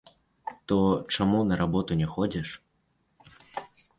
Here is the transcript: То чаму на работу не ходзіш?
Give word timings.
То 0.71 0.77
чаму 1.15 1.41
на 1.51 1.59
работу 1.61 1.99
не 2.01 2.07
ходзіш? 2.15 2.57